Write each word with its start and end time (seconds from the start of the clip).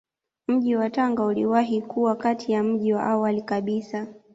Mji 0.47 0.75
wa 0.75 0.89
Tanga 0.89 1.23
uliwahi 1.25 1.81
kuwa 1.81 2.15
kati 2.15 2.51
ya 2.51 2.63
miji 2.63 2.89
ya 2.89 3.03
awali 3.03 3.41
kabisa 3.41 4.07